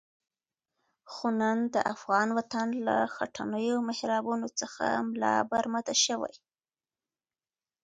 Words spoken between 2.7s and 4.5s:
له خټینو محرابونو